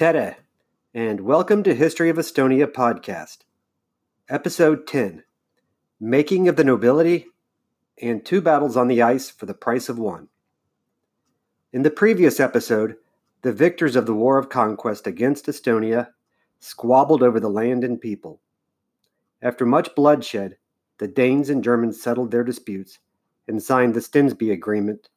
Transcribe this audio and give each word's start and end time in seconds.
Tere, 0.00 0.38
and 0.94 1.20
welcome 1.20 1.62
to 1.62 1.74
History 1.74 2.08
of 2.08 2.16
Estonia 2.16 2.66
podcast, 2.66 3.40
episode 4.30 4.86
10 4.86 5.24
Making 6.00 6.48
of 6.48 6.56
the 6.56 6.64
Nobility 6.64 7.26
and 8.00 8.24
Two 8.24 8.40
Battles 8.40 8.78
on 8.78 8.88
the 8.88 9.02
Ice 9.02 9.28
for 9.28 9.44
the 9.44 9.52
Price 9.52 9.90
of 9.90 9.98
One. 9.98 10.28
In 11.70 11.82
the 11.82 11.90
previous 11.90 12.40
episode, 12.40 12.96
the 13.42 13.52
victors 13.52 13.94
of 13.94 14.06
the 14.06 14.14
War 14.14 14.38
of 14.38 14.48
Conquest 14.48 15.06
against 15.06 15.44
Estonia 15.44 16.08
squabbled 16.60 17.22
over 17.22 17.38
the 17.38 17.50
land 17.50 17.84
and 17.84 18.00
people. 18.00 18.40
After 19.42 19.66
much 19.66 19.94
bloodshed, 19.94 20.56
the 20.96 21.08
Danes 21.08 21.50
and 21.50 21.62
Germans 21.62 22.02
settled 22.02 22.30
their 22.30 22.42
disputes 22.42 23.00
and 23.46 23.62
signed 23.62 23.92
the 23.92 24.00
Stensby 24.00 24.50
Agreement, 24.50 25.10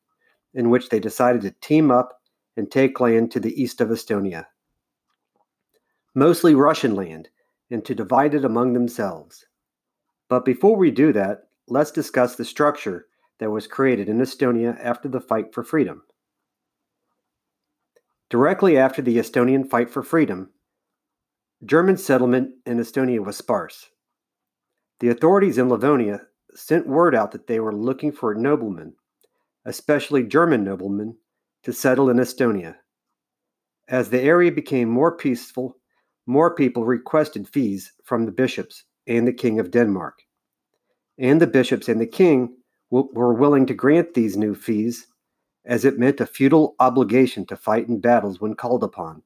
in 0.54 0.70
which 0.70 0.90
they 0.90 1.00
decided 1.00 1.42
to 1.44 1.52
team 1.52 1.90
up 1.90 2.22
and 2.58 2.70
take 2.70 3.00
land 3.00 3.32
to 3.32 3.40
the 3.40 3.62
east 3.62 3.80
of 3.80 3.88
Estonia 3.88 4.48
mostly 6.16 6.56
Russian 6.56 6.96
land, 6.96 7.30
and 7.72 7.84
to 7.86 7.96
divide 7.96 8.36
it 8.36 8.46
among 8.46 8.74
themselves. 8.74 9.46
But 10.30 10.46
before 10.46 10.76
we 10.76 10.92
do 10.92 11.14
that, 11.14 11.44
let's 11.68 11.92
discuss 11.92 12.36
the 12.36 12.46
structure 12.46 13.08
that 13.40 13.52
was 13.52 13.68
created 13.68 14.10
in 14.10 14.20
Estonia 14.20 14.78
after 14.82 15.10
the 15.10 15.22
fight 15.22 15.54
for 15.54 15.64
freedom. 15.64 16.04
Directly 18.30 18.78
after 18.78 19.02
the 19.02 19.18
Estonian 19.18 19.70
fight 19.70 19.90
for 19.90 20.04
freedom, 20.04 20.50
German 21.66 21.98
settlement 21.98 22.52
in 22.66 22.78
Estonia 22.78 23.24
was 23.24 23.38
sparse. 23.38 23.90
The 25.00 25.10
authorities 25.10 25.58
in 25.58 25.70
Livonia 25.70 26.22
sent 26.56 26.88
word 26.88 27.16
out 27.16 27.32
that 27.32 27.48
they 27.48 27.60
were 27.60 27.76
looking 27.76 28.12
for 28.12 28.36
noblemen, 28.36 28.94
especially 29.66 30.24
German 30.24 30.64
noblemen, 30.64 31.18
to 31.64 31.74
settle 31.74 32.10
in 32.10 32.18
Estonia. 32.18 32.76
As 33.88 34.10
the 34.10 34.22
area 34.22 34.52
became 34.52 34.90
more 34.90 35.16
peaceful 35.16 35.78
more 36.26 36.56
people 36.56 36.86
requested 36.86 37.48
fees 37.48 37.92
from 38.04 38.26
the 38.26 38.32
bishops 38.32 38.84
and 39.08 39.28
the 39.28 39.34
king 39.34 39.60
of 39.60 39.72
Denmark. 39.72 40.22
And 41.18 41.42
the 41.42 41.48
bishops 41.48 41.90
and 41.90 42.00
the 42.00 42.08
king 42.08 42.56
were 42.90 43.34
willing 43.34 43.66
to 43.66 43.74
grant 43.74 44.14
these 44.14 44.38
new 44.38 44.54
fees, 44.54 45.08
as 45.66 45.86
it 45.86 45.98
meant 45.98 46.22
a 46.22 46.26
feudal 46.26 46.76
obligation 46.80 47.46
to 47.48 47.56
fight 47.56 47.88
in 47.88 48.00
battles 48.00 48.40
when 48.40 48.54
called 48.54 48.84
upon. 48.84 49.24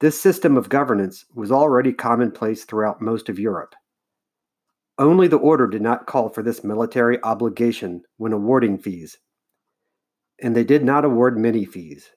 This 0.00 0.20
system 0.20 0.56
of 0.56 0.68
governance 0.68 1.24
was 1.34 1.52
already 1.52 1.92
commonplace 1.92 2.64
throughout 2.64 3.00
most 3.00 3.28
of 3.28 3.38
Europe. 3.38 3.74
Only 4.98 5.28
the 5.28 5.38
order 5.38 5.66
did 5.66 5.80
not 5.80 6.06
call 6.06 6.28
for 6.28 6.42
this 6.42 6.62
military 6.62 7.22
obligation 7.22 8.02
when 8.18 8.32
awarding 8.32 8.78
fees, 8.78 9.18
and 10.40 10.54
they 10.54 10.64
did 10.64 10.84
not 10.84 11.04
award 11.04 11.38
many 11.38 11.64
fees. 11.64 12.10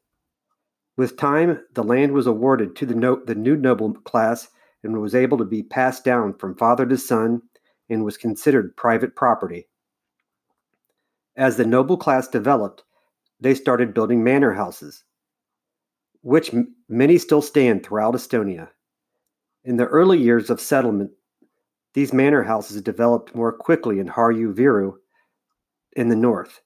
With 0.97 1.17
time, 1.17 1.61
the 1.73 1.83
land 1.83 2.13
was 2.13 2.27
awarded 2.27 2.75
to 2.77 2.85
the, 2.85 2.95
no- 2.95 3.23
the 3.23 3.35
new 3.35 3.57
noble 3.57 3.93
class 3.93 4.47
and 4.83 5.01
was 5.01 5.15
able 5.15 5.37
to 5.39 5.45
be 5.45 5.63
passed 5.63 6.03
down 6.03 6.35
from 6.37 6.55
father 6.55 6.85
to 6.85 6.97
son 6.97 7.41
and 7.89 8.05
was 8.05 8.17
considered 8.17 8.77
private 8.77 9.15
property. 9.15 9.67
As 11.35 11.57
the 11.57 11.65
noble 11.65 11.97
class 11.97 12.27
developed, 12.27 12.83
they 13.39 13.53
started 13.53 13.93
building 13.93 14.23
manor 14.23 14.53
houses, 14.53 15.03
which 16.21 16.53
m- 16.53 16.75
many 16.87 17.17
still 17.17 17.41
stand 17.41 17.83
throughout 17.83 18.13
Estonia. 18.13 18.69
In 19.65 19.77
the 19.77 19.87
early 19.87 20.17
years 20.17 20.49
of 20.49 20.61
settlement, 20.61 21.11
these 21.93 22.13
manor 22.13 22.43
houses 22.43 22.81
developed 22.81 23.35
more 23.35 23.51
quickly 23.51 23.99
in 23.99 24.07
Harju 24.07 24.53
Viru 24.53 24.93
in 25.93 26.09
the 26.09 26.15
north. 26.15 26.61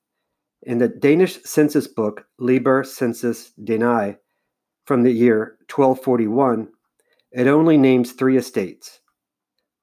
In 0.63 0.77
the 0.77 0.89
Danish 0.89 1.41
census 1.43 1.87
book 1.87 2.25
Liber 2.37 2.83
Census 2.83 3.53
Dani 3.63 4.17
from 4.85 5.03
the 5.03 5.11
year 5.11 5.57
1241, 5.73 6.67
it 7.31 7.47
only 7.47 7.77
names 7.77 8.11
three 8.11 8.35
estates, 8.35 8.99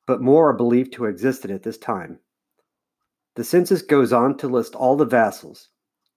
but 0.06 0.20
more 0.20 0.50
are 0.50 0.56
believed 0.56 0.92
to 0.92 1.04
have 1.04 1.12
existed 1.14 1.50
at 1.50 1.62
this 1.62 1.78
time. 1.78 2.20
The 3.36 3.44
census 3.44 3.80
goes 3.80 4.12
on 4.12 4.36
to 4.38 4.48
list 4.48 4.74
all 4.74 4.96
the 4.96 5.06
vassals. 5.06 5.70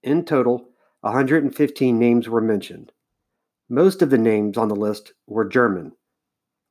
In 0.03 0.25
total, 0.25 0.69
115 1.01 1.97
names 1.97 2.27
were 2.27 2.41
mentioned. 2.41 2.91
Most 3.69 4.01
of 4.01 4.09
the 4.09 4.17
names 4.17 4.57
on 4.57 4.67
the 4.67 4.75
list 4.75 5.13
were 5.25 5.45
German. 5.45 5.93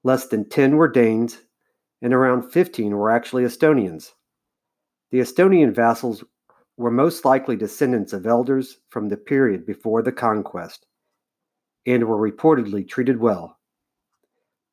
Less 0.05 0.27
than 0.27 0.49
10 0.49 0.77
were 0.77 0.89
Danes, 0.89 1.39
and 2.03 2.13
around 2.13 2.51
15 2.51 2.97
were 2.97 3.11
actually 3.11 3.45
Estonians. 3.45 4.13
The 5.11 5.21
Estonian 5.21 5.75
vassals 5.75 6.23
were 6.79 6.93
most 6.93 7.25
likely 7.25 7.57
descendants 7.57 8.13
of 8.13 8.25
elders 8.25 8.79
from 8.89 9.09
the 9.09 9.17
period 9.17 9.67
before 9.67 10.01
the 10.01 10.13
conquest, 10.13 10.87
and 11.85 12.05
were 12.05 12.17
reportedly 12.17 12.89
treated 12.89 13.19
well. 13.19 13.59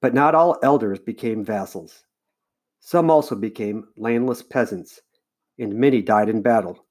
But 0.01 0.13
not 0.13 0.35
all 0.35 0.59
elders 0.61 0.99
became 0.99 1.43
vassals. 1.43 2.03
Some 2.79 3.09
also 3.09 3.35
became 3.35 3.85
landless 3.97 4.43
peasants, 4.43 5.01
and 5.57 5.73
many 5.73 6.03
died 6.03 6.29
in 6.29 6.43
battle. 6.43 6.85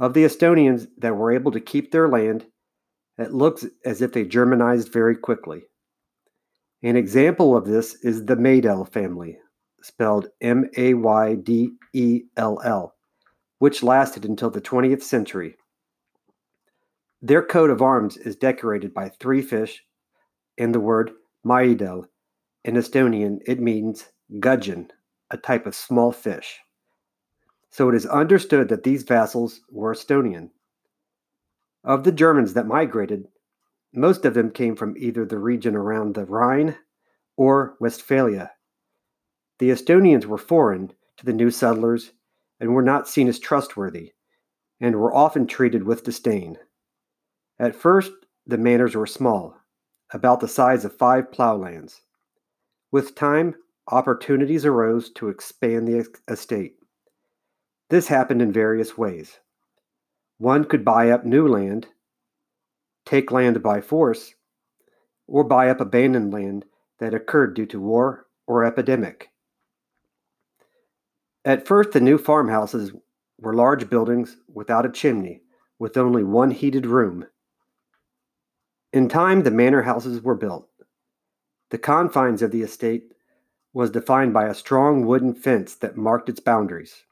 Of 0.00 0.12
the 0.12 0.24
Estonians 0.24 0.88
that 0.98 1.14
were 1.16 1.30
able 1.30 1.52
to 1.52 1.60
keep 1.60 1.92
their 1.92 2.08
land, 2.08 2.46
it 3.18 3.32
looks 3.32 3.64
as 3.84 4.02
if 4.02 4.12
they 4.12 4.24
Germanized 4.24 4.92
very 4.92 5.16
quickly. 5.16 5.62
An 6.82 6.96
example 6.96 7.56
of 7.56 7.64
this 7.64 7.94
is 8.02 8.26
the 8.26 8.36
Maydell 8.36 8.92
family, 8.92 9.38
spelled 9.82 10.28
M 10.40 10.68
A 10.76 10.94
Y 10.94 11.36
D 11.36 11.70
E 11.94 12.22
L 12.36 12.60
L 12.64 12.95
which 13.58 13.82
lasted 13.82 14.24
until 14.24 14.50
the 14.50 14.60
20th 14.60 15.02
century. 15.02 15.56
Their 17.22 17.42
coat 17.42 17.70
of 17.70 17.82
arms 17.82 18.16
is 18.16 18.36
decorated 18.36 18.92
by 18.92 19.08
three 19.08 19.42
fish 19.42 19.84
and 20.58 20.74
the 20.74 20.80
word 20.80 21.12
Maidel. 21.44 22.06
In 22.64 22.74
Estonian, 22.74 23.40
it 23.46 23.60
means 23.60 24.06
gudgeon, 24.40 24.90
a 25.30 25.36
type 25.36 25.66
of 25.66 25.74
small 25.74 26.12
fish. 26.12 26.58
So 27.70 27.88
it 27.88 27.94
is 27.94 28.06
understood 28.06 28.68
that 28.68 28.84
these 28.84 29.02
vassals 29.02 29.60
were 29.70 29.94
Estonian. 29.94 30.50
Of 31.84 32.04
the 32.04 32.12
Germans 32.12 32.54
that 32.54 32.66
migrated, 32.66 33.28
most 33.94 34.24
of 34.24 34.34
them 34.34 34.50
came 34.50 34.76
from 34.76 34.96
either 34.96 35.24
the 35.24 35.38
region 35.38 35.76
around 35.76 36.14
the 36.14 36.24
Rhine 36.24 36.76
or 37.36 37.76
Westphalia. 37.80 38.50
The 39.58 39.70
Estonians 39.70 40.26
were 40.26 40.38
foreign 40.38 40.92
to 41.16 41.24
the 41.24 41.32
new 41.32 41.50
settlers 41.50 42.12
and 42.60 42.74
were 42.74 42.82
not 42.82 43.08
seen 43.08 43.28
as 43.28 43.38
trustworthy, 43.38 44.12
and 44.80 44.96
were 44.96 45.14
often 45.14 45.46
treated 45.46 45.82
with 45.82 46.04
disdain. 46.04 46.58
At 47.58 47.74
first, 47.74 48.12
the 48.46 48.58
manors 48.58 48.94
were 48.94 49.06
small, 49.06 49.56
about 50.12 50.40
the 50.40 50.48
size 50.48 50.84
of 50.84 50.96
five 50.96 51.30
plowlands. 51.32 52.00
With 52.92 53.14
time, 53.14 53.54
opportunities 53.90 54.64
arose 54.64 55.10
to 55.12 55.28
expand 55.28 55.88
the 55.88 56.06
estate. 56.28 56.76
This 57.88 58.08
happened 58.08 58.42
in 58.42 58.52
various 58.52 58.98
ways. 58.98 59.38
One 60.38 60.64
could 60.64 60.84
buy 60.84 61.10
up 61.10 61.24
new 61.24 61.48
land, 61.48 61.86
take 63.04 63.30
land 63.30 63.62
by 63.62 63.80
force, 63.80 64.34
or 65.26 65.44
buy 65.44 65.70
up 65.70 65.80
abandoned 65.80 66.32
land 66.32 66.64
that 66.98 67.14
occurred 67.14 67.54
due 67.54 67.66
to 67.66 67.80
war 67.80 68.26
or 68.46 68.64
epidemic. 68.64 69.30
At 71.46 71.64
first, 71.64 71.92
the 71.92 72.00
new 72.00 72.18
farmhouses 72.18 72.90
were 73.38 73.54
large 73.54 73.88
buildings 73.88 74.36
without 74.52 74.84
a 74.84 74.90
chimney, 74.90 75.42
with 75.78 75.96
only 75.96 76.24
one 76.24 76.50
heated 76.50 76.86
room. 76.86 77.28
In 78.92 79.08
time, 79.08 79.44
the 79.44 79.52
manor 79.52 79.82
houses 79.82 80.20
were 80.20 80.34
built. 80.34 80.68
The 81.70 81.78
confines 81.78 82.42
of 82.42 82.50
the 82.50 82.62
estate 82.62 83.12
was 83.72 83.92
defined 83.92 84.34
by 84.34 84.48
a 84.48 84.54
strong 84.54 85.06
wooden 85.06 85.34
fence 85.34 85.76
that 85.76 85.96
marked 85.96 86.28
its 86.28 86.40
boundaries. 86.40 87.04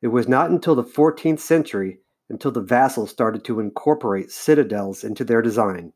It 0.00 0.08
was 0.08 0.28
not 0.28 0.50
until 0.50 0.76
the 0.76 0.84
14th 0.84 1.40
century 1.40 1.98
until 2.28 2.52
the 2.52 2.60
vassals 2.60 3.10
started 3.10 3.44
to 3.46 3.58
incorporate 3.58 4.30
citadels 4.30 5.02
into 5.02 5.24
their 5.24 5.42
design, 5.42 5.92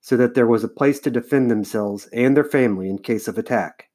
so 0.00 0.16
that 0.16 0.34
there 0.34 0.48
was 0.48 0.64
a 0.64 0.68
place 0.68 0.98
to 1.00 1.12
defend 1.12 1.48
themselves 1.48 2.08
and 2.12 2.36
their 2.36 2.42
family 2.42 2.90
in 2.90 2.98
case 2.98 3.28
of 3.28 3.38
attack. 3.38 3.88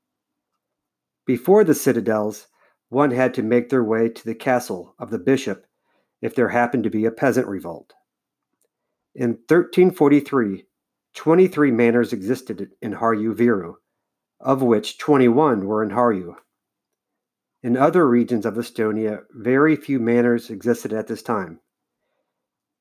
Before 1.30 1.64
the 1.64 1.76
citadels, 1.76 2.48
one 2.88 3.12
had 3.12 3.36
to 3.36 3.44
make 3.44 3.70
their 3.70 3.84
way 3.84 4.10
to 4.10 4.26
the 4.26 4.34
castle 4.34 4.96
of 4.98 5.12
the 5.12 5.20
bishop 5.20 5.68
if 6.24 6.34
there 6.34 6.50
happened 6.50 6.86
to 6.86 6.90
be 6.90 7.06
a 7.06 7.12
peasant 7.12 7.46
revolt. 7.46 7.94
In 9.14 9.34
1343, 9.48 10.66
23 11.14 11.70
manors 11.70 12.14
existed 12.14 12.72
in 12.82 12.94
Harju 12.96 13.36
Viru, 13.36 13.76
of 14.40 14.64
which 14.64 14.98
21 14.98 15.68
were 15.68 15.84
in 15.84 15.92
Harju. 15.92 16.34
In 17.62 17.78
other 17.78 18.08
regions 18.08 18.44
of 18.44 18.56
Estonia, 18.56 19.20
very 19.30 19.76
few 19.76 20.00
manors 20.00 20.50
existed 20.50 20.92
at 20.92 21.06
this 21.06 21.22
time. 21.22 21.60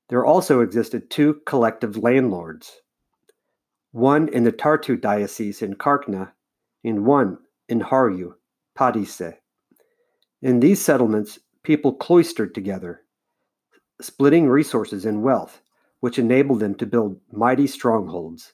There 0.09 0.25
also 0.25 0.63
existed 0.63 1.11
two 1.11 1.43
collective 1.45 1.99
landlords, 1.99 2.81
one 3.91 4.27
in 4.27 4.45
the 4.45 4.53
Tartu 4.53 4.99
diocese 4.99 5.61
in 5.61 5.75
Karkna 5.75 6.33
and 6.83 7.05
one 7.05 7.41
in 7.69 7.81
Harju, 7.81 8.38
Padise. 8.79 9.35
In 10.41 10.61
these 10.61 10.81
settlements, 10.81 11.41
people 11.65 11.93
cloistered 11.93 12.55
together, 12.55 13.03
splitting 14.01 14.49
resources 14.49 15.05
and 15.05 15.23
wealth, 15.23 15.61
which 15.99 16.19
enabled 16.19 16.61
them 16.61 16.77
to 16.77 16.87
build 16.87 17.21
mighty 17.33 17.67
strongholds. 17.67 18.53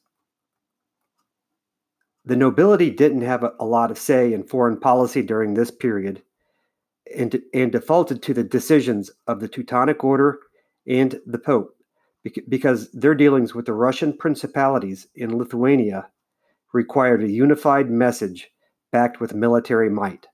The 2.25 2.37
nobility 2.37 2.91
didn't 2.91 3.21
have 3.21 3.45
a, 3.45 3.67
lot 3.67 3.91
of 3.91 3.99
say 3.99 4.33
in 4.33 4.45
foreign 4.45 4.81
policy 4.81 5.21
during 5.21 5.53
this 5.53 5.71
period 5.71 6.23
and, 7.15 7.43
and 7.53 7.71
defaulted 7.71 8.23
to 8.23 8.33
the 8.33 8.45
decisions 8.45 9.11
of 9.27 9.41
the 9.41 9.49
Teutonic 9.49 10.03
Order 10.03 10.39
and 10.87 11.21
the 11.27 11.39
Pope 11.39 11.77
because 12.49 12.91
their 12.93 13.15
dealings 13.15 13.55
with 13.55 13.67
the 13.67 13.75
Russian 13.75 14.17
principalities 14.17 15.07
in 15.15 15.37
Lithuania 15.37 16.09
required 16.73 17.23
a 17.23 17.31
unified 17.31 17.91
message 17.91 18.51
backed 18.95 19.19
with 19.19 19.35
military 19.35 19.91
might. 19.91 20.29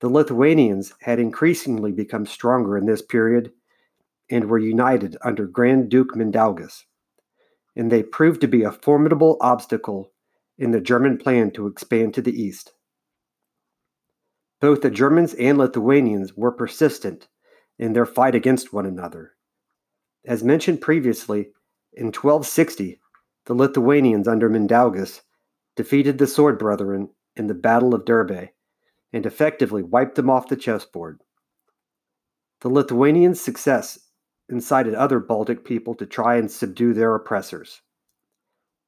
The 0.00 0.08
Lithuanians 0.08 0.94
had 1.02 1.18
increasingly 1.18 1.92
become 1.92 2.24
stronger 2.24 2.78
in 2.78 2.86
this 2.86 3.02
period 3.02 3.52
and 4.30 4.46
were 4.46 4.58
united 4.58 5.18
under 5.20 5.46
Grand 5.46 5.90
Duke 5.90 6.14
Mindaugas, 6.14 6.84
and 7.76 7.92
they 7.92 8.02
proved 8.02 8.40
to 8.40 8.48
be 8.48 8.62
a 8.62 8.72
formidable 8.72 9.36
obstacle 9.42 10.10
in 10.56 10.70
the 10.70 10.80
German 10.80 11.18
plan 11.18 11.50
to 11.50 11.66
expand 11.66 12.14
to 12.14 12.22
the 12.22 12.32
east. 12.32 12.72
Both 14.62 14.80
the 14.80 14.90
Germans 14.90 15.34
and 15.34 15.58
Lithuanians 15.58 16.34
were 16.34 16.50
persistent 16.50 17.28
in 17.78 17.92
their 17.92 18.06
fight 18.06 18.34
against 18.34 18.72
one 18.72 18.86
another. 18.86 19.32
As 20.24 20.42
mentioned 20.42 20.80
previously, 20.80 21.50
in 21.92 22.06
1260, 22.06 22.98
the 23.44 23.54
Lithuanians 23.54 24.26
under 24.26 24.48
Mindaugas 24.48 25.20
defeated 25.76 26.16
the 26.16 26.26
Sword 26.26 26.58
Brethren 26.58 27.10
in 27.36 27.46
the 27.46 27.54
Battle 27.54 27.94
of 27.94 28.04
Durbe 28.04 28.50
and 29.12 29.26
effectively 29.26 29.82
wiped 29.82 30.16
them 30.16 30.28
off 30.28 30.48
the 30.48 30.56
chessboard. 30.56 31.20
The 32.60 32.68
Lithuanians' 32.68 33.40
success 33.40 33.98
incited 34.48 34.94
other 34.94 35.20
Baltic 35.20 35.64
people 35.64 35.94
to 35.96 36.06
try 36.06 36.36
and 36.36 36.50
subdue 36.50 36.92
their 36.92 37.14
oppressors. 37.14 37.82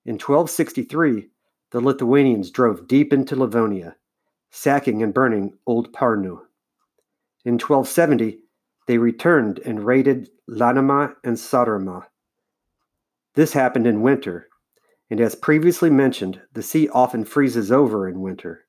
In 0.05 0.15
1263, 0.15 1.31
the 1.73 1.81
Lithuanians 1.81 2.51
drove 2.51 2.89
deep 2.89 3.13
into 3.13 3.37
Livonia, 3.37 3.97
sacking 4.51 5.03
and 5.03 5.13
burning 5.13 5.59
Old 5.67 5.93
Parnu. 5.93 6.41
In 7.45 7.55
1270, 7.55 8.41
they 8.87 8.99
returned 8.99 9.59
and 9.65 9.85
raided 9.85 10.31
Läänemaa 10.49 11.15
and 11.25 11.37
Saaremaa. 11.37 12.05
This 13.35 13.53
happened 13.53 13.87
in 13.87 14.03
winter, 14.03 14.49
and 15.11 15.21
as 15.21 15.35
previously 15.35 15.91
mentioned, 15.91 16.41
the 16.53 16.63
sea 16.63 16.89
often 16.89 17.25
freezes 17.25 17.71
over 17.71 18.09
in 18.09 18.21
winter. 18.21 18.65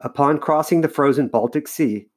Upon 0.00 0.38
crossing 0.38 0.80
the 0.80 0.88
frozen 0.88 1.28
Baltic 1.28 1.68
Sea, 1.68 2.08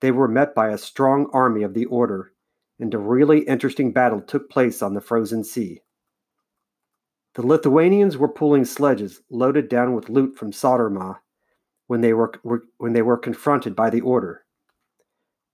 they 0.00 0.10
were 0.10 0.28
met 0.28 0.54
by 0.54 0.68
a 0.68 0.78
strong 0.78 1.28
army 1.32 1.62
of 1.62 1.74
the 1.74 1.86
Order, 1.86 2.32
and 2.78 2.92
a 2.92 2.98
really 2.98 3.40
interesting 3.40 3.92
battle 3.92 4.20
took 4.20 4.50
place 4.50 4.82
on 4.82 4.94
the 4.94 5.00
frozen 5.00 5.42
sea. 5.44 5.80
The 7.34 7.46
Lithuanians 7.46 8.16
were 8.16 8.28
pulling 8.28 8.64
sledges 8.64 9.20
loaded 9.30 9.68
down 9.68 9.94
with 9.94 10.08
loot 10.08 10.36
from 10.36 10.52
Saaremaa 10.52 11.18
when 11.86 12.00
they 12.00 12.12
were, 12.12 12.32
were, 12.42 12.64
when 12.78 12.92
they 12.92 13.02
were 13.02 13.16
confronted 13.16 13.76
by 13.76 13.90
the 13.90 14.00
Order. 14.00 14.44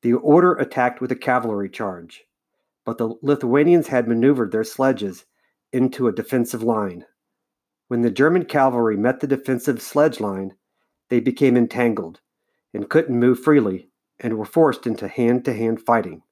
The 0.03 0.15
Order 0.15 0.55
attacked 0.55 1.01
with 1.01 1.13
a 1.13 1.17
cavalry 1.17 1.69
charge, 1.69 2.25
but 2.85 2.99
the 2.99 3.15
Lithuanians 3.23 3.89
had 3.89 4.09
maneuvered 4.09 4.51
their 4.51 4.65
sledges 4.65 5.25
into 5.73 6.07
a 6.07 6.13
defensive 6.13 6.63
line. 6.63 7.07
When 7.89 8.03
the 8.03 8.11
German 8.11 8.45
cavalry 8.45 8.97
met 8.97 9.21
the 9.21 9.27
defensive 9.27 9.83
sledge 9.83 10.21
line, 10.21 10.55
they 11.09 11.21
became 11.21 11.57
entangled 11.57 12.21
and 12.73 12.89
couldn't 12.89 13.19
move 13.19 13.41
freely 13.41 13.91
and 14.19 14.39
were 14.39 14.45
forced 14.45 14.87
into 14.87 15.09
hand 15.09 15.45
to 15.45 15.53
hand 15.53 15.81
fighting. 15.81 16.23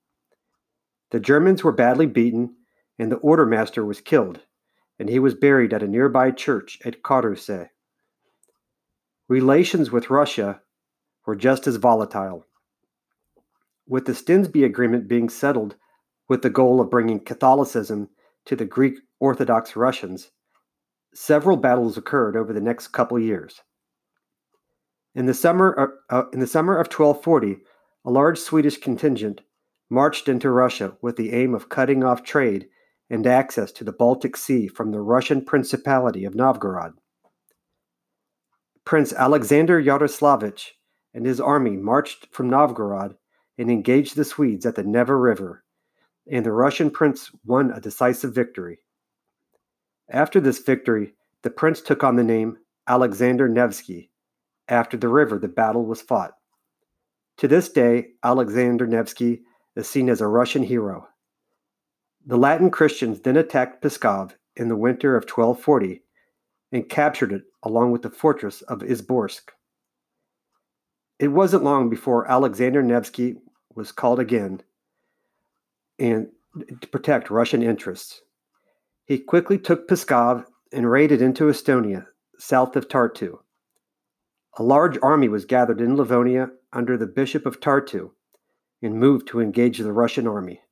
The 1.11 1.21
Germans 1.21 1.65
were 1.65 1.73
badly 1.73 2.07
beaten, 2.07 2.57
and 2.99 3.11
the 3.11 3.19
ordermaster 3.19 3.85
was 3.85 4.01
killed, 4.01 4.41
and 4.99 5.09
he 5.09 5.19
was 5.19 5.35
buried 5.35 5.73
at 5.73 5.83
a 5.83 5.89
nearby 5.89 6.31
church 6.31 6.79
at 6.85 7.03
Karuse. 7.03 7.69
Relations 9.29 9.91
with 9.91 10.11
Russia 10.11 10.61
were 11.27 11.37
just 11.37 11.67
as 11.67 11.77
volatile. 11.77 12.47
With 13.87 14.07
the 14.07 14.13
Stensby 14.13 14.65
Agreement 14.65 15.09
being 15.09 15.29
settled 15.29 15.77
with 16.29 16.43
the 16.43 16.51
goal 16.51 16.81
of 16.81 16.91
bringing 16.91 17.21
Catholicism 17.21 18.09
to 18.51 18.57
the 18.57 18.65
Greek 18.65 18.99
Orthodox 19.21 19.77
Russians, 19.77 20.33
several 21.15 21.57
battles 21.57 21.97
occurred 21.97 22.37
over 22.37 22.53
the 22.53 22.61
next 22.61 22.89
couple 22.89 23.17
years. 23.17 23.61
In 25.15 25.27
the 25.27 25.35
summer 25.35 26.01
uh, 26.11 26.25
in 26.33 26.41
the 26.41 26.49
summer 26.49 26.73
of 26.73 26.89
1240, 26.89 27.59
a 28.05 28.11
large 28.11 28.41
Swedish 28.41 28.79
contingent 28.79 29.43
marched 29.89 30.29
into 30.29 30.51
Russia 30.51 30.97
with 31.01 31.15
the 31.15 31.33
aim 31.33 31.55
of 31.55 31.69
cutting 31.69 32.03
off 32.03 32.25
trade 32.25 32.67
and 33.09 33.25
access 33.25 33.71
to 33.71 33.85
the 33.85 33.93
Baltic 33.93 34.37
Sea 34.37 34.67
from 34.67 34.91
the 34.91 35.01
Russian 35.01 35.45
Principality 35.45 36.25
of 36.25 36.35
Novgorod. 36.35 36.95
Prince 38.85 39.13
Alexander 39.13 39.81
Yaroslavich 39.81 40.71
and 41.15 41.25
his 41.25 41.41
army 41.41 41.77
marched 41.77 42.27
from 42.33 42.51
Novgorod 42.51 43.15
and 43.57 43.71
engaged 43.71 44.17
the 44.17 44.25
Swedes 44.25 44.67
at 44.67 44.75
the 44.75 44.83
Neva 44.83 45.15
River, 45.15 45.63
and 46.31 46.47
the 46.47 46.53
Russian 46.53 46.91
prince 46.91 47.31
won 47.45 47.73
a 47.73 47.81
decisive 47.81 48.35
victory. 48.35 48.79
After 50.09 50.41
this 50.41 50.61
victory, 50.61 51.15
the 51.43 51.51
prince 51.51 51.81
took 51.81 52.05
on 52.05 52.17
the 52.17 52.25
name 52.25 52.59
Alexander 52.87 53.49
Nevsky, 53.49 54.11
after 54.69 54.97
the 54.97 55.09
river 55.09 55.39
the 55.39 55.49
battle 55.49 55.85
was 55.85 56.01
fought. 56.01 56.33
To 57.39 57.49
this 57.49 57.69
day, 57.69 58.09
Alexander 58.23 58.87
Nevsky 58.87 59.43
is 59.75 59.89
seen 59.89 60.09
as 60.09 60.21
a 60.21 60.27
Russian 60.27 60.63
hero. 60.63 61.09
The 62.25 62.37
Latin 62.37 62.71
Christians 62.71 63.21
then 63.21 63.37
attacked 63.37 63.83
Pskov 63.83 64.33
in 64.57 64.69
the 64.69 64.77
winter 64.77 65.17
of 65.17 65.25
1240 65.25 66.03
and 66.73 66.89
captured 66.89 67.33
it 67.33 67.43
along 67.63 67.93
with 67.93 68.03
the 68.03 68.11
fortress 68.11 68.63
of 68.63 68.81
Izborsk. 68.81 69.51
It 71.19 71.29
wasn't 71.29 71.65
long 71.65 71.91
before 71.91 72.31
Alexander 72.31 72.83
Nevsky 72.83 73.37
was 73.75 73.93
called 73.93 74.21
again 74.21 74.63
and 76.01 76.29
to 76.81 76.89
protect 76.89 77.31
Russian 77.31 77.63
interests. 77.63 78.23
He 79.05 79.19
quickly 79.19 79.59
took 79.59 79.87
Pskov 79.87 80.45
and 80.73 80.91
raided 80.91 81.23
into 81.23 81.45
Estonia, 81.45 82.07
south 82.39 82.75
of 82.75 82.89
Tartu. 82.89 83.39
A 84.59 84.63
large 84.63 84.99
army 85.03 85.29
was 85.29 85.45
gathered 85.45 85.81
in 85.81 85.97
Livonia 85.97 86.51
under 86.73 86.97
the 86.97 87.07
Bishop 87.07 87.47
of 87.47 87.61
Tartu 87.61 88.11
and 88.83 88.95
moved 88.95 89.29
to 89.29 89.41
engage 89.41 89.79
the 89.79 89.93
Russian 89.93 90.27
army. 90.27 90.63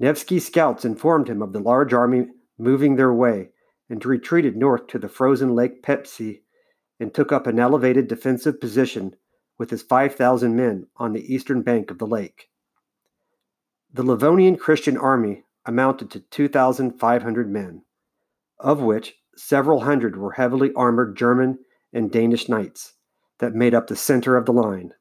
Nevsky's 0.00 0.46
scouts 0.46 0.84
informed 0.84 1.28
him 1.28 1.42
of 1.42 1.52
the 1.52 1.60
large 1.60 1.92
army 1.92 2.26
moving 2.58 2.96
their 2.96 3.12
way 3.12 3.50
and 3.88 4.04
retreated 4.04 4.56
north 4.56 4.86
to 4.88 4.98
the 4.98 5.08
frozen 5.08 5.54
Lake 5.54 5.82
Peipsi 5.82 6.42
and 6.98 7.12
took 7.12 7.30
up 7.30 7.46
an 7.46 7.58
elevated 7.58 8.08
defensive 8.08 8.60
position 8.60 9.14
with 9.58 9.70
his 9.70 9.82
5,000 9.82 10.56
men 10.56 10.86
on 10.96 11.12
the 11.12 11.32
eastern 11.32 11.62
bank 11.62 11.90
of 11.90 11.98
the 11.98 12.06
lake. 12.06 12.48
The 13.94 14.02
Livonian 14.02 14.56
Christian 14.56 14.96
army 14.96 15.44
amounted 15.64 16.10
to 16.10 16.18
2,500 16.18 17.48
men, 17.48 17.84
of 18.58 18.82
which 18.82 19.14
several 19.36 19.82
hundred 19.82 20.16
were 20.16 20.32
heavily 20.32 20.72
armored 20.74 21.16
German 21.16 21.60
and 21.92 22.10
Danish 22.10 22.48
knights 22.48 22.94
that 23.38 23.54
made 23.54 23.72
up 23.72 23.86
the 23.86 23.94
center 23.94 24.36
of 24.36 24.46
the 24.46 24.52
line, 24.52 24.94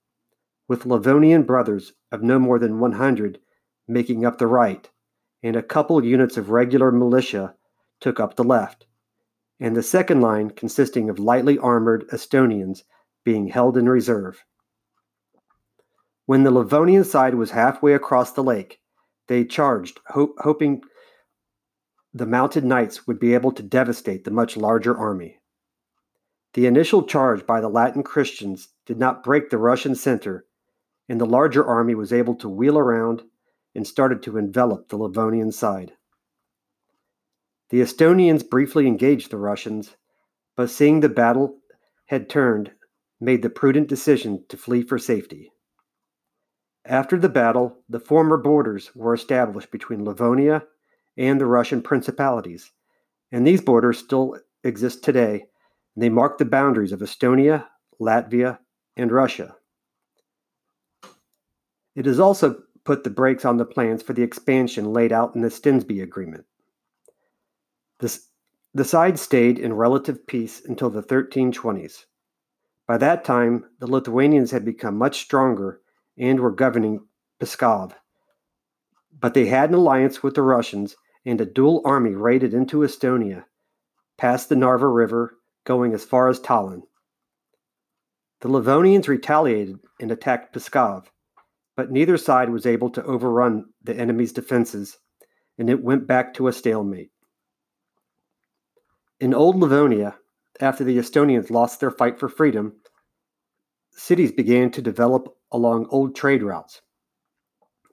with 0.68 0.86
Livonian 0.86 1.42
brothers 1.42 1.94
of 2.12 2.22
no 2.22 2.38
more 2.38 2.60
than 2.60 2.80
100 2.80 3.40
making 3.88 4.26
up 4.26 4.38
the 4.38 4.46
right, 4.46 4.92
and 5.42 5.56
a 5.56 5.64
couple 5.64 6.06
units 6.06 6.38
of 6.38 6.52
regular 6.52 6.92
militia 6.92 7.56
took 8.00 8.20
up 8.20 8.36
the 8.36 8.44
left, 8.44 8.86
and 9.60 9.76
the 9.76 9.82
second 9.82 10.22
line 10.22 10.52
consisting 10.52 11.10
of 11.10 11.18
lightly 11.18 11.58
armored 11.58 12.08
Estonians 12.10 12.84
being 13.24 13.48
held 13.48 13.76
in 13.76 13.90
reserve. 13.90 14.46
When 16.28 16.44
the 16.44 16.52
Livonian 16.52 17.04
side 17.04 17.34
was 17.34 17.50
halfway 17.50 17.96
across 17.96 18.32
the 18.32 18.44
lake, 18.44 18.82
they 19.28 19.46
charged, 19.46 20.00
ho- 20.08 20.36
hoping 20.40 20.82
the 22.14 22.26
mounted 22.26 22.64
knights 22.64 23.08
would 23.08 23.20
be 23.20 23.34
able 23.34 23.52
to 23.52 23.64
devastate 23.64 24.24
the 24.24 24.32
much 24.32 24.56
larger 24.56 24.96
army. 24.96 25.40
The 26.54 26.68
initial 26.68 27.04
charge 27.04 27.48
by 27.48 27.62
the 27.62 27.70
Latin 27.70 28.04
Christians 28.04 28.70
did 28.86 29.00
not 29.00 29.24
break 29.24 29.50
the 29.50 29.58
Russian 29.58 29.96
center, 29.96 30.46
and 31.10 31.20
the 31.20 31.26
larger 31.26 31.66
army 31.66 31.96
was 31.96 32.14
able 32.14 32.36
to 32.36 32.50
wheel 32.50 32.78
around 32.78 33.24
and 33.74 33.88
started 33.88 34.22
to 34.24 34.38
envelop 34.38 34.90
the 34.90 34.98
Livonian 34.98 35.52
side. 35.52 35.94
The 37.70 37.82
Estonians 37.82 38.48
briefly 38.48 38.86
engaged 38.86 39.32
the 39.32 39.38
Russians, 39.38 39.96
but 40.56 40.70
seeing 40.70 41.00
the 41.00 41.10
battle 41.10 41.58
had 42.06 42.30
turned, 42.30 42.74
made 43.20 43.42
the 43.42 43.50
prudent 43.50 43.88
decision 43.88 44.46
to 44.50 44.58
flee 44.58 44.84
for 44.84 45.00
safety. 45.00 45.53
After 46.86 47.18
the 47.18 47.30
battle, 47.30 47.78
the 47.88 48.00
former 48.00 48.38
borders 48.38 48.94
were 48.96 49.14
established 49.14 49.72
between 49.72 50.04
Livonia 50.04 50.64
and 51.18 51.40
the 51.40 51.46
Russian 51.46 51.82
principalities, 51.82 52.72
and 53.32 53.48
these 53.48 53.62
borders 53.62 54.00
still 54.00 54.38
exist 54.64 55.04
today, 55.04 55.46
they 55.96 56.10
mark 56.10 56.38
the 56.38 56.46
boundaries 56.46 56.92
of 56.92 57.00
Estonia, 57.00 57.68
Latvia, 58.02 58.60
and 58.98 59.12
Russia. 59.12 59.56
It 61.96 62.06
has 62.06 62.20
also 62.20 62.64
put 62.84 63.04
the 63.04 63.10
brakes 63.10 63.46
on 63.46 63.58
the 63.58 63.66
plans 63.66 64.02
for 64.02 64.14
the 64.14 64.24
expansion 64.24 64.92
laid 64.92 65.12
out 65.12 65.36
in 65.36 65.42
the 65.42 65.50
Stensby 65.50 66.02
Agreement. 66.02 66.46
This, 68.00 68.28
the 68.74 68.84
sides 68.84 69.22
stayed 69.22 69.60
in 69.60 69.74
relative 69.74 70.26
peace 70.26 70.64
until 70.66 70.90
the 70.90 71.04
1320s. 71.04 72.06
By 72.88 72.98
that 72.98 73.24
time, 73.24 73.66
the 73.80 73.88
Lithuanians 73.88 74.52
had 74.52 74.66
become 74.66 74.98
much 74.98 75.22
stronger 75.22 75.80
and 76.18 76.40
were 76.40 76.52
governing 76.52 77.06
Pskov. 77.40 77.94
But 79.20 79.34
they 79.34 79.46
had 79.46 79.70
an 79.70 79.76
alliance 79.76 80.24
with 80.24 80.36
the 80.36 80.42
Russians, 80.42 80.96
and 81.26 81.40
a 81.40 81.46
dual 81.46 81.82
army 81.86 82.12
raided 82.12 82.54
into 82.54 82.80
Estonia, 82.80 83.46
past 84.18 84.50
the 84.50 84.56
Narva 84.56 84.88
River, 84.88 85.38
going 85.64 85.94
as 85.94 86.04
far 86.04 86.28
as 86.28 86.40
Tallinn. 86.40 86.82
The 88.42 88.50
Livonians 88.50 89.08
retaliated 89.08 89.80
and 90.02 90.12
attacked 90.12 90.54
Pskov, 90.54 91.06
but 91.76 91.92
neither 91.92 92.18
side 92.18 92.50
was 92.50 92.66
able 92.66 92.90
to 92.92 93.04
overrun 93.04 93.66
the 93.82 93.96
enemy's 93.96 94.34
defenses, 94.34 94.98
and 95.58 95.70
it 95.70 95.84
went 95.84 96.08
back 96.08 96.34
to 96.34 96.48
a 96.48 96.54
stalemate. 96.54 97.12
In 99.20 99.34
Old 99.34 99.56
Livonia, 99.56 100.18
after 100.60 100.84
the 100.84 100.98
Estonians 100.98 101.50
lost 101.50 101.80
their 101.80 101.92
fight 101.92 102.20
for 102.20 102.28
freedom, 102.28 102.74
cities 103.96 104.32
began 104.32 104.72
to 104.72 104.82
develop 104.82 105.36
along 105.52 105.88
old 105.90 106.16
trade 106.16 106.44
routes, 106.44 106.82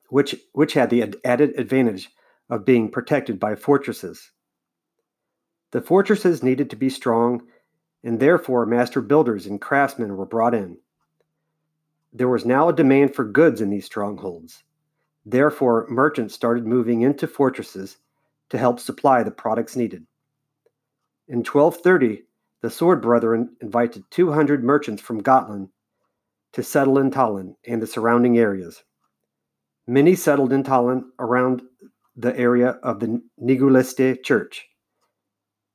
which, 0.09 0.35
which 0.53 0.75
had 0.75 0.91
the 0.91 1.15
added 1.25 1.59
advantage 1.59 2.09
of 2.49 2.65
being 2.65 2.91
protected 2.91 3.39
by 3.39 3.55
fortresses. 3.55 4.33
The 5.73 5.81
fortresses 5.81 6.43
needed 6.43 6.71
to 6.71 6.77
be 6.77 6.91
strong, 6.91 7.43
and 8.03 8.19
therefore 8.19 8.67
master 8.67 9.01
builders 9.01 9.47
and 9.47 9.61
craftsmen 9.61 10.17
were 10.17 10.27
brought 10.27 10.55
in. 10.55 10.79
There 12.13 12.29
was 12.29 12.45
now 12.45 12.69
a 12.69 12.75
demand 12.75 13.15
for 13.15 13.25
goods 13.25 13.61
in 13.61 13.71
these 13.71 13.85
strongholds. 13.85 14.65
Therefore, 15.25 15.87
merchants 15.89 16.35
started 16.35 16.67
moving 16.67 17.03
into 17.03 17.29
fortresses 17.29 17.99
to 18.49 18.59
help 18.59 18.81
supply 18.81 19.23
the 19.23 19.31
products 19.31 19.77
needed. 19.77 20.07
In 21.29 21.39
1230, 21.39 22.25
the 22.63 22.71
Sword 22.71 23.01
Brethren 23.01 23.55
invited 23.61 24.11
200 24.11 24.65
merchants 24.65 25.01
from 25.01 25.23
Gotland 25.23 25.69
to 26.53 26.63
settle 26.63 26.99
in 26.99 27.11
Tallinn 27.11 27.55
and 27.67 27.81
the 27.81 27.87
surrounding 27.87 28.39
areas. 28.39 28.83
Many 29.87 30.15
settled 30.15 30.53
in 30.53 30.63
Tallinn 30.63 31.05
around 31.19 31.63
the 32.17 32.37
area 32.39 32.79
of 32.83 33.01
the 33.01 33.23
Niguliste 33.41 34.23
church. 34.23 34.67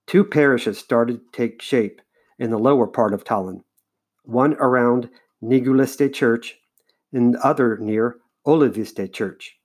Two 0.08 0.24
parishes 0.24 0.78
started 0.78 1.20
to 1.20 1.38
take 1.38 1.62
shape 1.62 2.02
in 2.38 2.50
the 2.50 2.60
lower 2.60 2.88
part 2.88 3.14
of 3.14 3.24
Tallinn, 3.24 3.62
one 4.24 4.54
around 4.56 5.10
Niguliste 5.44 6.14
church 6.14 6.56
and 7.12 7.34
the 7.34 7.46
other 7.46 7.78
near 7.78 8.18
Oleviste 8.46 9.12
church. 9.14 9.58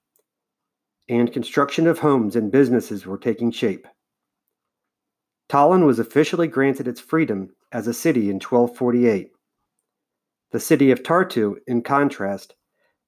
And 1.08 1.32
construction 1.32 1.86
of 1.86 1.98
homes 1.98 2.36
and 2.36 2.52
businesses 2.52 3.04
were 3.04 3.18
taking 3.18 3.50
shape. 3.50 3.86
Tallinn 5.48 5.84
was 5.84 5.98
officially 5.98 6.46
granted 6.46 6.86
its 6.86 7.00
freedom 7.00 7.50
as 7.72 7.88
a 7.88 7.94
city 7.94 8.30
in 8.30 8.36
1248. 8.36 9.32
The 10.52 10.60
city 10.60 10.90
of 10.90 11.02
Tartu, 11.02 11.56
in 11.66 11.82
contrast, 11.82 12.54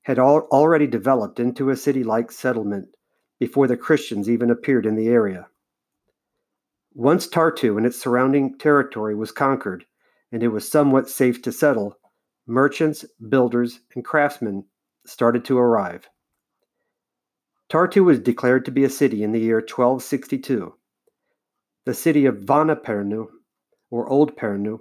had 0.02 0.18
al- 0.18 0.49
already 0.50 0.87
developed 0.87 1.40
into 1.40 1.70
a 1.70 1.76
city 1.76 2.04
like 2.04 2.30
settlement 2.30 2.88
before 3.40 3.66
the 3.66 3.76
Christians 3.76 4.30
even 4.30 4.50
appeared 4.50 4.87
in 4.87 4.94
the 4.94 5.08
area. 5.08 5.49
Once 6.94 7.26
Tartu 7.26 7.76
and 7.76 7.87
its 7.87 7.99
surrounding 7.99 8.58
territory 8.58 9.14
was 9.14 9.32
conquered, 9.32 9.87
and 10.30 10.42
it 10.42 10.49
was 10.49 10.68
somewhat 10.68 11.08
safe 11.08 11.42
to 11.42 11.50
settle, 11.50 11.99
merchants, 12.46 13.04
builders, 13.28 13.80
and 13.94 14.04
craftsmen 14.04 14.64
started 15.04 15.44
to 15.44 15.58
arrive. 15.58 16.08
Tartu 17.68 18.04
was 18.04 18.18
declared 18.20 18.64
to 18.66 18.70
be 18.70 18.84
a 18.84 18.90
city 18.90 19.22
in 19.22 19.32
the 19.32 19.40
year 19.40 19.56
1262. 19.56 20.75
The 21.87 21.94
city 21.94 22.26
of 22.26 22.42
Vana-Pärnu, 22.42 23.26
or 23.90 24.08
Old 24.08 24.37
Pärnu, 24.37 24.80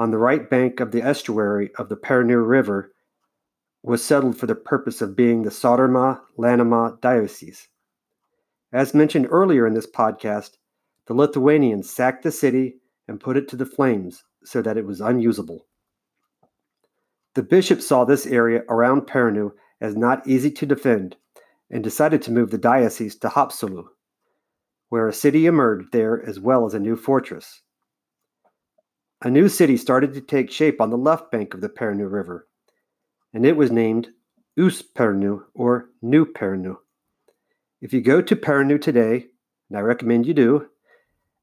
on 0.00 0.10
the 0.10 0.16
right 0.16 0.48
bank 0.48 0.80
of 0.80 0.92
the 0.92 1.02
estuary 1.02 1.70
of 1.74 1.90
the 1.90 1.96
Pärnu 1.96 2.48
River, 2.48 2.90
was 3.82 4.02
settled 4.02 4.34
for 4.34 4.46
the 4.46 4.54
purpose 4.54 5.02
of 5.02 5.14
being 5.14 5.42
the 5.42 5.50
Saaremaa 5.50 6.22
Läänemaa 6.38 6.98
diocese. 7.02 7.68
As 8.72 8.94
mentioned 8.94 9.28
earlier 9.30 9.66
in 9.66 9.74
this 9.74 9.86
podcast, 9.86 10.52
the 11.06 11.12
Lithuanians 11.12 11.90
sacked 11.90 12.22
the 12.22 12.32
city 12.32 12.76
and 13.06 13.20
put 13.20 13.36
it 13.36 13.46
to 13.48 13.56
the 13.56 13.66
flames 13.66 14.24
so 14.42 14.62
that 14.62 14.78
it 14.78 14.86
was 14.86 15.02
unusable. 15.02 15.66
The 17.34 17.42
bishop 17.42 17.82
saw 17.82 18.06
this 18.06 18.24
area 18.24 18.62
around 18.70 19.02
Pärnu 19.02 19.50
as 19.82 19.98
not 19.98 20.26
easy 20.26 20.50
to 20.52 20.64
defend 20.64 21.16
and 21.70 21.84
decided 21.84 22.22
to 22.22 22.32
move 22.32 22.50
the 22.50 22.56
diocese 22.56 23.16
to 23.16 23.28
Haapsalu, 23.28 23.84
where 24.88 25.08
a 25.08 25.12
city 25.12 25.44
emerged 25.44 25.92
there 25.92 26.26
as 26.26 26.40
well 26.40 26.64
as 26.64 26.72
a 26.72 26.80
new 26.80 26.96
fortress. 26.96 27.60
A 29.22 29.30
new 29.30 29.50
city 29.50 29.76
started 29.76 30.14
to 30.14 30.22
take 30.22 30.50
shape 30.50 30.80
on 30.80 30.88
the 30.88 30.96
left 30.96 31.30
bank 31.30 31.52
of 31.52 31.60
the 31.60 31.68
Pärnu 31.68 32.10
River, 32.10 32.48
and 33.34 33.44
it 33.44 33.54
was 33.54 33.70
named 33.70 34.08
Uus-Pärnu 34.58 35.42
or 35.54 35.90
New 36.00 36.24
Pärnu. 36.24 36.76
If 37.82 37.92
you 37.92 38.00
go 38.00 38.22
to 38.22 38.34
Pärnu 38.34 38.80
today, 38.80 39.26
and 39.68 39.78
I 39.78 39.82
recommend 39.82 40.24
you 40.24 40.32
do, 40.32 40.68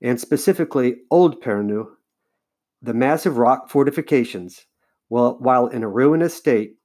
and 0.01 0.19
specifically 0.19 1.01
Old 1.11 1.39
Pärnu, 1.39 1.87
the 2.81 2.95
massive 2.95 3.37
rock 3.37 3.69
fortifications, 3.69 4.65
while, 5.07 5.67
in 5.67 5.83
a 5.83 5.87
ruinous 5.87 6.33
state, 6.33 6.77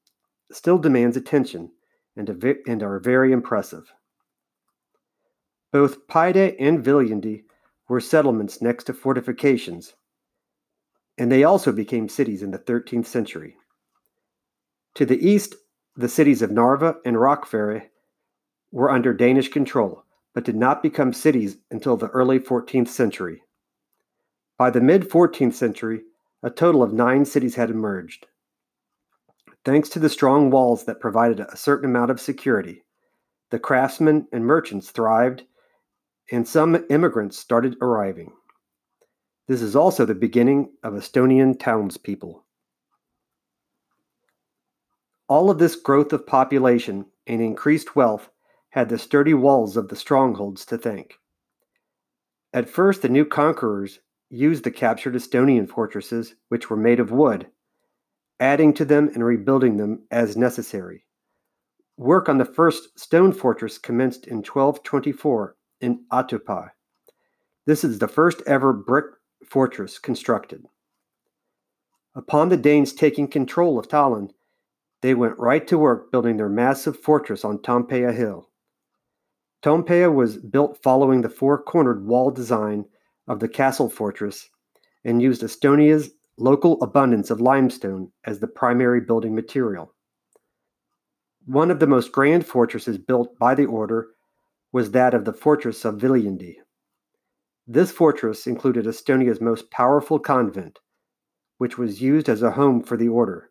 still 0.51 0.77
demands 0.77 1.17
attention 1.17 1.71
and, 2.17 2.29
and 2.67 2.83
are 2.83 3.01
very 3.01 3.33
impressive. 3.33 3.91
Both 5.73 6.07
Paide 6.07 6.55
and 6.61 6.85
Viljandi 6.85 7.45
were 7.89 8.01
settlements 8.01 8.61
next 8.61 8.85
to 8.85 8.93
fortifications, 8.93 9.95
and 11.23 11.31
they 11.31 11.45
also 11.45 11.71
became 11.71 12.09
cities 12.09 12.43
in 12.43 12.51
the 12.51 12.59
13th 12.59 13.07
century. 13.07 13.55
To 14.97 15.07
the 15.07 15.25
east, 15.25 15.55
the 15.95 16.09
cities 16.09 16.43
of 16.43 16.51
Narva 16.51 16.97
and 17.05 17.15
Rakvere 17.15 17.91
were 18.73 18.91
under 18.91 19.15
Danish 19.15 19.49
control, 19.49 20.03
but 20.35 20.43
did 20.43 20.57
not 20.57 20.83
become 20.83 21.13
cities 21.13 21.59
until 21.71 21.97
the 21.97 22.09
early 22.09 22.41
14th 22.41 22.89
century. 22.89 23.41
By 24.59 24.71
the 24.71 24.81
mid 24.81 25.09
14th 25.11 25.55
century, 25.55 26.01
a 26.43 26.51
total 26.51 26.83
of 26.83 26.93
nine 26.93 27.25
cities 27.25 27.55
had 27.55 27.71
emerged. 27.71 28.27
Thanks 29.65 29.89
to 29.91 30.01
the 30.01 30.09
strong 30.09 30.51
walls 30.51 30.87
that 30.87 30.99
provided 30.99 31.39
a 31.39 31.57
certain 31.57 31.89
amount 31.89 32.11
of 32.11 32.21
security, 32.21 32.83
the 33.51 33.61
craftsmen 33.61 34.27
and 34.33 34.45
merchants 34.45 34.91
thrived 34.91 35.45
and 36.33 36.49
some 36.49 36.85
immigrants 36.91 37.39
started 37.39 37.77
arriving. 37.81 38.33
This 39.49 39.61
is 39.61 39.75
also 39.75 40.05
the 40.05 40.15
beginning 40.15 40.73
of 40.83 40.95
Estonian 40.95 41.59
townspeople. 41.59 42.45
All 45.29 45.51
of 45.51 45.59
this 45.59 45.77
growth 45.77 46.13
of 46.13 46.27
population 46.27 47.07
and 47.27 47.41
increased 47.41 47.97
wealth 47.97 48.29
had 48.71 48.89
the 48.89 48.99
sturdy 48.99 49.35
walls 49.35 49.77
of 49.77 49.89
the 49.89 49.97
strongholds 49.97 50.65
to 50.67 50.79
thank. 50.79 51.19
At 52.53 52.69
first, 52.69 53.03
the 53.03 53.09
new 53.09 53.25
conquerors 53.25 54.01
used 54.31 54.65
the 54.65 54.71
captured 54.71 55.15
Estonian 55.15 55.69
fortresses, 55.69 56.35
which 56.49 56.71
were 56.71 56.77
made 56.77 57.01
of 57.01 57.11
wood, 57.11 57.49
adding 58.41 58.73
to 58.75 58.85
them 58.85 59.11
and 59.15 59.25
rebuilding 59.25 59.77
them 59.77 60.07
as 60.11 60.37
necessary. 60.37 61.05
Work 61.97 62.29
on 62.29 62.39
the 62.39 62.45
first 62.45 62.99
stone 62.99 63.33
fortress 63.33 63.79
commenced 63.79 64.27
in 64.27 64.39
1224 64.39 65.57
in 65.81 66.05
Otepää. 66.13 66.71
This 67.67 67.85
is 67.85 67.99
the 67.99 68.09
first 68.09 68.43
ever 68.47 68.73
brick 68.73 69.07
fortress 69.53 69.99
constructed. 69.99 70.65
Upon 72.15 72.49
the 72.49 72.57
Danes 72.57 72.95
taking 72.95 73.29
control 73.29 73.79
of 73.79 73.87
Tallinn, 73.87 74.31
they 75.03 75.13
went 75.13 75.39
right 75.39 75.67
to 75.67 75.77
work 75.77 76.11
building 76.11 76.39
their 76.39 76.49
massive 76.49 76.99
fortress 76.99 77.45
on 77.45 77.59
Toompea 77.59 78.15
Hill. 78.17 78.49
Toompea 79.63 80.11
was 80.11 80.39
built 80.39 80.83
following 80.83 81.21
the 81.21 81.29
four 81.29 81.63
cornered 81.63 82.07
wall 82.07 82.31
design 82.31 82.87
of 83.29 83.41
the 83.41 83.49
castle 83.49 83.91
fortress 83.91 84.49
and 85.05 85.21
used 85.21 85.43
Estonia's 85.43 86.13
local 86.39 86.83
abundance 86.83 87.29
of 87.29 87.39
limestone 87.39 88.11
as 88.25 88.41
the 88.41 88.47
primary 88.47 89.03
building 89.03 89.35
material. 89.35 89.93
One 91.45 91.71
of 91.71 91.79
the 91.79 91.87
most 91.87 92.11
grand 92.11 92.47
fortresses 92.47 92.97
built 92.97 93.39
by 93.39 93.55
the 93.55 93.67
order 93.67 94.09
was 94.73 94.93
that 94.93 95.13
of 95.13 95.27
the 95.27 95.35
fortress 95.35 95.85
of 95.85 95.97
Viljandi. 95.97 96.57
This 97.67 97.93
fortress 97.93 98.47
included 98.47 98.87
Estonia's 98.87 99.41
most 99.41 99.71
powerful 99.71 100.19
convent, 100.19 100.81
which 101.59 101.79
was 101.79 102.03
used 102.03 102.29
as 102.29 102.43
a 102.43 102.53
home 102.53 102.83
for 102.83 102.97
the 102.97 103.09
order. 103.09 103.51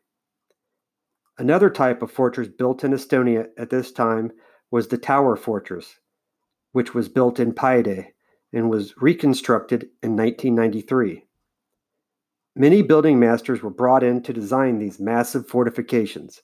Another 1.37 1.69
type 1.69 2.01
of 2.01 2.11
fortress 2.11 2.49
built 2.49 2.83
in 2.83 2.91
Estonia 2.91 3.47
at 3.57 3.69
this 3.69 3.91
time 3.91 4.31
was 4.69 4.89
the 4.89 4.97
Tower 4.97 5.35
Fortress, 5.35 5.99
which 6.71 6.93
was 6.93 7.09
built 7.09 7.39
in 7.39 7.53
Paide 7.53 8.09
and 8.53 8.69
was 8.69 8.93
reconstructed 8.97 9.83
in 10.03 10.15
1993. 10.15 11.25
Many 12.55 12.81
building 12.81 13.17
masters 13.17 13.63
were 13.63 13.69
brought 13.69 14.03
in 14.03 14.21
to 14.23 14.33
design 14.33 14.77
these 14.77 14.99
massive 14.99 15.47
fortifications, 15.47 16.41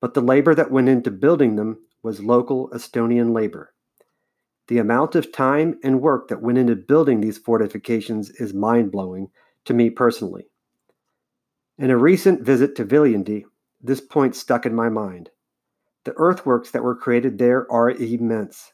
but 0.00 0.12
the 0.12 0.20
labor 0.20 0.54
that 0.54 0.70
went 0.70 0.90
into 0.90 1.10
building 1.10 1.56
them 1.56 1.78
was 2.02 2.22
local 2.22 2.68
Estonian 2.70 3.32
labor. 3.34 3.72
The 4.68 4.78
amount 4.78 5.14
of 5.14 5.30
time 5.30 5.78
and 5.84 6.00
work 6.00 6.28
that 6.28 6.42
went 6.42 6.58
into 6.58 6.74
building 6.74 7.20
these 7.20 7.38
fortifications 7.38 8.30
is 8.30 8.52
mind 8.52 8.90
blowing 8.90 9.30
to 9.64 9.74
me 9.74 9.90
personally. 9.90 10.48
In 11.78 11.90
a 11.90 11.96
recent 11.96 12.42
visit 12.42 12.74
to 12.76 12.84
Viljandi, 12.84 13.44
this 13.80 14.00
point 14.00 14.34
stuck 14.34 14.66
in 14.66 14.74
my 14.74 14.88
mind. 14.88 15.30
The 16.04 16.14
earthworks 16.16 16.70
that 16.70 16.82
were 16.82 16.96
created 16.96 17.38
there 17.38 17.70
are 17.70 17.90
immense. 17.90 18.72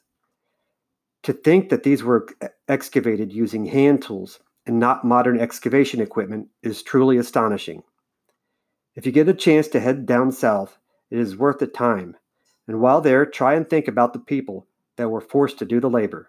To 1.24 1.32
think 1.32 1.68
that 1.68 1.82
these 1.82 2.02
were 2.02 2.26
excavated 2.68 3.32
using 3.32 3.66
hand 3.66 4.02
tools 4.02 4.40
and 4.66 4.78
not 4.78 5.04
modern 5.04 5.38
excavation 5.38 6.00
equipment 6.00 6.48
is 6.62 6.82
truly 6.82 7.16
astonishing. 7.16 7.82
If 8.94 9.06
you 9.06 9.12
get 9.12 9.28
a 9.28 9.34
chance 9.34 9.68
to 9.68 9.80
head 9.80 10.06
down 10.06 10.32
south, 10.32 10.78
it 11.10 11.18
is 11.18 11.36
worth 11.36 11.58
the 11.58 11.66
time, 11.66 12.16
and 12.66 12.80
while 12.80 13.00
there, 13.00 13.26
try 13.26 13.54
and 13.54 13.68
think 13.68 13.88
about 13.88 14.12
the 14.12 14.18
people 14.18 14.66
that 14.96 15.08
were 15.08 15.20
forced 15.20 15.58
to 15.58 15.64
do 15.64 15.80
the 15.80 15.90
labor. 15.90 16.28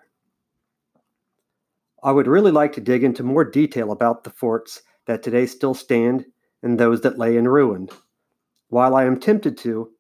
I 2.04 2.12
would 2.12 2.28
really 2.28 2.52
like 2.52 2.74
to 2.74 2.82
dig 2.82 3.04
into 3.04 3.24
more 3.24 3.46
detail 3.46 3.92
about 3.92 4.24
the 4.24 4.30
forts 4.30 4.82
that 5.06 5.24
today 5.24 5.46
still 5.46 5.74
stand 5.74 6.26
and 6.62 6.80
those 6.80 7.02
that 7.02 7.18
lay 7.18 7.38
in 7.38 7.48
ruin. 7.48 7.90
While 8.70 8.96
I 8.96 9.06
am 9.06 9.20
tempted 9.20 9.58
to, 9.60 9.92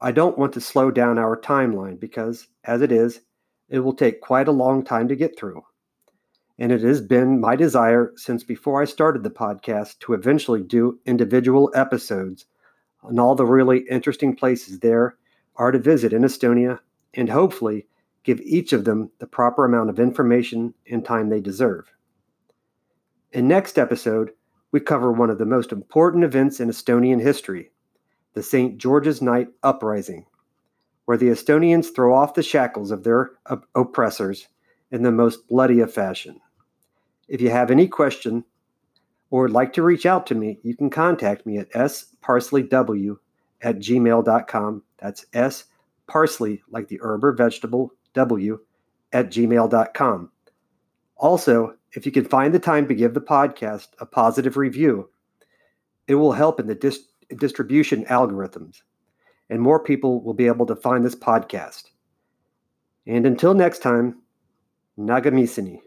I 0.00 0.12
don't 0.12 0.38
want 0.38 0.52
to 0.54 0.60
slow 0.60 0.90
down 0.90 1.18
our 1.18 1.40
timeline 1.40 1.98
because, 1.98 2.48
as 2.64 2.82
it 2.82 2.92
is, 2.92 3.20
it 3.68 3.80
will 3.80 3.94
take 3.94 4.20
quite 4.20 4.48
a 4.48 4.52
long 4.52 4.84
time 4.84 5.08
to 5.08 5.16
get 5.16 5.38
through. 5.38 5.62
And 6.58 6.72
it 6.72 6.82
has 6.82 7.00
been 7.00 7.40
my 7.40 7.56
desire 7.56 8.12
since 8.16 8.44
before 8.44 8.80
I 8.80 8.86
started 8.86 9.22
the 9.22 9.30
podcast 9.30 9.98
to 10.00 10.12
eventually 10.12 10.62
do 10.62 10.98
individual 11.06 11.70
episodes 11.74 12.46
on 13.02 13.18
all 13.18 13.34
the 13.34 13.46
really 13.46 13.86
interesting 13.90 14.34
places 14.36 14.80
there 14.80 15.16
are 15.56 15.70
to 15.70 15.78
visit 15.78 16.12
in 16.12 16.22
Estonia 16.22 16.80
and 17.14 17.28
hopefully 17.28 17.86
give 18.26 18.40
each 18.40 18.72
of 18.72 18.84
them 18.84 19.08
the 19.20 19.26
proper 19.26 19.64
amount 19.64 19.88
of 19.88 20.00
information 20.00 20.74
and 20.90 21.04
time 21.04 21.28
they 21.28 21.40
deserve. 21.40 21.94
In 23.32 23.46
next 23.46 23.78
episode, 23.78 24.32
we 24.72 24.80
cover 24.80 25.12
one 25.12 25.30
of 25.30 25.38
the 25.38 25.46
most 25.46 25.70
important 25.70 26.24
events 26.24 26.58
in 26.58 26.68
Estonian 26.68 27.22
history, 27.22 27.70
the 28.34 28.42
St. 28.42 28.78
George's 28.78 29.22
Night 29.22 29.48
Uprising, 29.62 30.26
where 31.04 31.16
the 31.16 31.28
Estonians 31.28 31.94
throw 31.94 32.12
off 32.12 32.34
the 32.34 32.42
shackles 32.42 32.90
of 32.90 33.04
their 33.04 33.30
op- 33.46 33.68
oppressors 33.76 34.48
in 34.90 35.02
the 35.02 35.12
most 35.12 35.46
bloody 35.46 35.78
of 35.78 35.94
fashion. 35.94 36.40
If 37.28 37.40
you 37.40 37.50
have 37.50 37.70
any 37.70 37.86
question 37.86 38.44
or 39.30 39.42
would 39.42 39.52
like 39.52 39.72
to 39.74 39.84
reach 39.84 40.04
out 40.04 40.26
to 40.26 40.34
me, 40.34 40.58
you 40.64 40.74
can 40.74 40.90
contact 40.90 41.46
me 41.46 41.58
at 41.58 41.70
sparsleyw 41.72 43.16
at 43.62 43.78
gmail.com. 43.78 44.82
That's 44.98 45.26
S 45.32 45.64
parsley, 46.08 46.62
like 46.70 46.88
the 46.88 47.00
herb 47.02 47.24
or 47.24 47.32
vegetable, 47.32 47.92
w 48.16 48.58
at 49.12 49.30
gmail.com. 49.30 50.30
Also, 51.16 51.76
if 51.92 52.04
you 52.04 52.12
can 52.12 52.24
find 52.24 52.52
the 52.52 52.58
time 52.58 52.88
to 52.88 52.94
give 52.94 53.14
the 53.14 53.20
podcast 53.20 53.88
a 54.00 54.06
positive 54.06 54.56
review, 54.56 55.08
it 56.08 56.16
will 56.16 56.32
help 56.32 56.58
in 56.58 56.66
the 56.66 56.74
dis- 56.74 57.08
distribution 57.38 58.04
algorithms, 58.06 58.82
and 59.48 59.60
more 59.60 59.82
people 59.82 60.22
will 60.22 60.34
be 60.34 60.46
able 60.46 60.66
to 60.66 60.76
find 60.76 61.04
this 61.04 61.14
podcast. 61.14 61.84
And 63.06 63.24
until 63.24 63.54
next 63.54 63.78
time, 63.78 64.20
Nägemiseni. 64.98 65.80